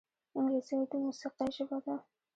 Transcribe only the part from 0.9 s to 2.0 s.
د موسیقۍ ژبه ده